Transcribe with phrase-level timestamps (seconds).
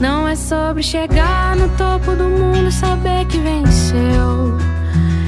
[0.00, 4.56] Não é sobre chegar no topo do mundo e saber que venceu.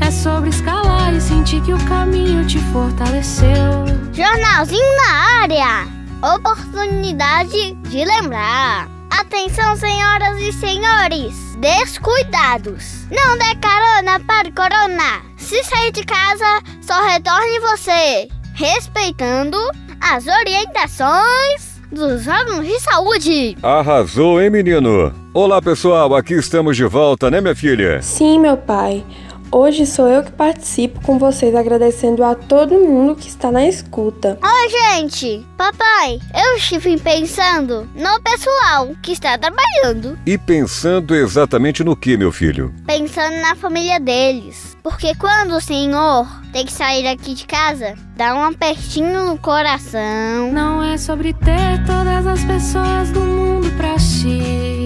[0.00, 3.84] É sobre escalar e sentir que o caminho te fortaleceu.
[4.10, 5.86] Jornalzinho na área.
[6.34, 8.88] Oportunidade de lembrar.
[9.10, 11.56] Atenção, senhoras e senhores.
[11.56, 13.06] Descuidados.
[13.10, 15.20] Não dê carona para o corona.
[15.36, 18.28] Se sair de casa, só retorne você.
[18.54, 19.58] Respeitando
[20.00, 23.56] as orientações dos órgãos de saúde.
[23.62, 25.23] Arrasou, hein, menino?
[25.36, 26.14] Olá, pessoal.
[26.14, 28.00] Aqui estamos de volta, né, minha filha?
[28.00, 29.04] Sim, meu pai.
[29.50, 34.38] Hoje sou eu que participo com vocês agradecendo a todo mundo que está na escuta.
[34.40, 35.44] Oi, gente!
[35.56, 40.16] Papai, eu estive pensando no pessoal que está trabalhando.
[40.24, 42.72] E pensando exatamente no que, meu filho?
[42.86, 44.76] Pensando na família deles.
[44.84, 50.52] Porque quando o senhor tem que sair aqui de casa, dá um apertinho no coração.
[50.52, 54.83] Não é sobre ter todas as pessoas do mundo pra ti.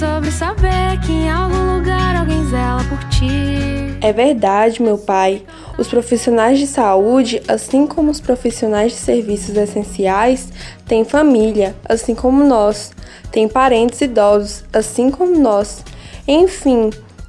[0.00, 3.98] É sobre saber que em algum lugar alguém zela por ti.
[4.00, 5.42] É verdade, meu pai.
[5.76, 10.48] Os profissionais de saúde, assim como os profissionais de serviços essenciais,
[10.86, 12.92] têm família, assim como nós.
[13.30, 15.84] Têm parentes idosos, assim como nós.
[16.26, 16.88] Enfim,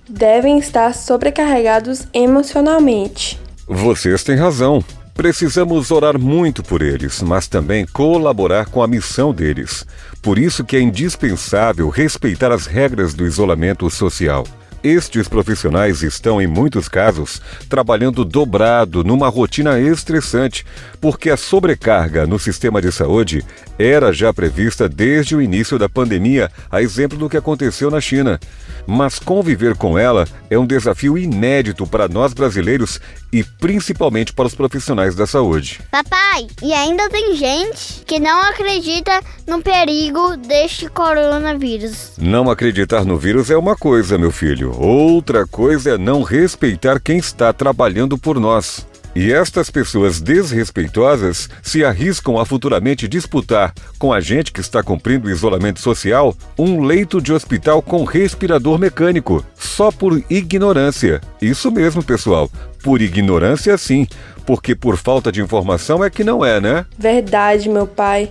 [0.09, 3.37] devem estar sobrecarregados emocionalmente.
[3.67, 4.81] Vocês têm razão.
[5.21, 9.85] Precisamos orar muito por eles, mas também colaborar com a missão deles.
[10.19, 14.47] Por isso que é indispensável respeitar as regras do isolamento social.
[14.83, 20.65] Estes profissionais estão, em muitos casos, trabalhando dobrado numa rotina estressante,
[20.99, 23.45] porque a sobrecarga no sistema de saúde
[23.77, 28.39] era já prevista desde o início da pandemia, a exemplo do que aconteceu na China.
[28.87, 32.99] Mas conviver com ela é um desafio inédito para nós brasileiros
[33.31, 35.79] e principalmente para os profissionais da saúde.
[35.91, 39.21] Papai, e ainda tem gente que não acredita
[39.51, 42.13] no perigo deste coronavírus.
[42.17, 44.73] Não acreditar no vírus é uma coisa, meu filho.
[44.79, 48.87] Outra coisa é não respeitar quem está trabalhando por nós.
[49.13, 55.27] E estas pessoas desrespeitosas se arriscam a futuramente disputar com a gente que está cumprindo
[55.27, 61.19] o isolamento social um leito de hospital com respirador mecânico, só por ignorância.
[61.41, 62.49] Isso mesmo, pessoal.
[62.81, 64.07] Por ignorância, sim.
[64.45, 66.85] Porque por falta de informação é que não é, né?
[66.97, 68.29] Verdade, meu pai.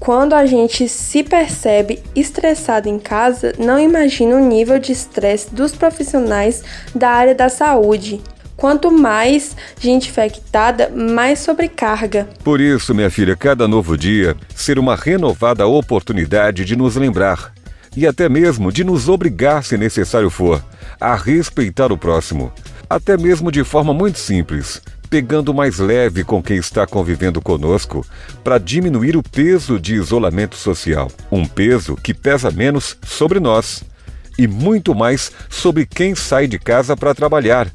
[0.00, 5.72] Quando a gente se percebe estressado em casa, não imagina o nível de estresse dos
[5.72, 8.18] profissionais da área da saúde.
[8.56, 12.26] Quanto mais gente infectada, mais sobrecarga.
[12.42, 17.52] Por isso, minha filha, cada novo dia ser uma renovada oportunidade de nos lembrar
[17.94, 20.64] e até mesmo de nos obrigar, se necessário for,
[20.98, 22.50] a respeitar o próximo,
[22.88, 24.80] até mesmo de forma muito simples,
[25.10, 28.06] pegando mais leve com quem está convivendo conosco
[28.44, 33.82] para diminuir o peso de isolamento social, um peso que pesa menos sobre nós
[34.38, 37.68] e muito mais sobre quem sai de casa para trabalhar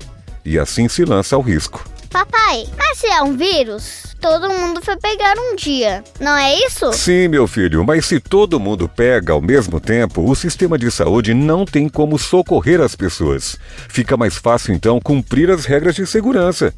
[0.45, 1.85] e assim se lança ao risco.
[2.09, 6.93] Papai, mas se é um vírus, todo mundo foi pegar um dia, não é isso?
[6.93, 11.33] Sim, meu filho, mas se todo mundo pega ao mesmo tempo, o sistema de saúde
[11.33, 13.57] não tem como socorrer as pessoas.
[13.89, 16.73] Fica mais fácil então cumprir as regras de segurança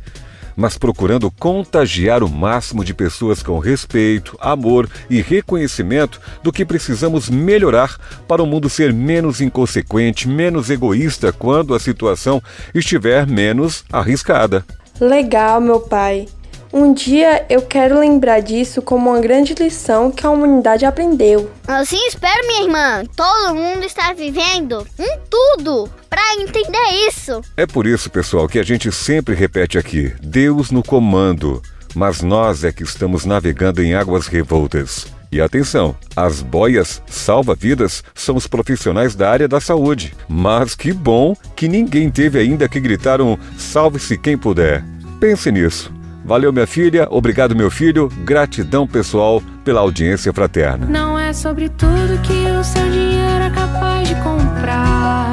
[0.58, 7.30] mas procurando contagiar o máximo de pessoas com respeito, amor e reconhecimento do que precisamos
[7.30, 7.98] melhorar
[8.28, 12.42] para o mundo ser menos inconsequente, menos egoísta quando a situação
[12.74, 14.66] estiver menos arriscada.
[15.00, 16.28] Legal, meu pai.
[16.78, 21.50] Um dia eu quero lembrar disso como uma grande lição que a humanidade aprendeu.
[21.68, 23.04] Assim espero, minha irmã.
[23.16, 27.42] Todo mundo está vivendo um tudo para entender isso.
[27.58, 31.64] É por isso, pessoal, que a gente sempre repete aqui: Deus no comando.
[31.96, 35.08] Mas nós é que estamos navegando em águas revoltas.
[35.32, 40.16] E atenção, as boias salva-vidas são os profissionais da área da saúde.
[40.30, 44.86] Mas que bom que ninguém teve ainda que gritar um salve-se quem puder.
[45.20, 45.97] Pense nisso.
[46.28, 47.08] Valeu, minha filha.
[47.10, 48.10] Obrigado, meu filho.
[48.26, 50.86] Gratidão pessoal pela audiência fraterna.
[50.86, 55.30] Não é sobre tudo que o seu dinheiro é capaz de comprar.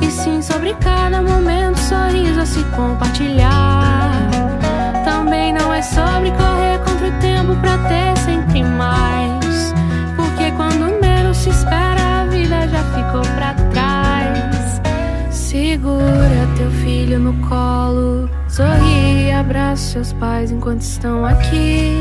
[0.00, 4.10] E sim sobre cada momento, sorriso a se compartilhar.
[5.04, 9.74] Também não é sobre correr contra o tempo pra ter sempre mais.
[10.16, 14.80] Porque quando menos se espera, a vida já ficou pra trás.
[15.30, 18.30] Segura teu filho no colo.
[18.48, 18.95] Sorri
[19.46, 21.92] abraça seus pais enquanto estão aqui.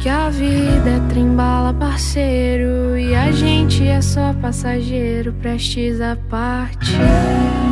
[0.00, 7.71] Que a vida é trembala, parceiro, e a gente é só passageiro, prestes a partir.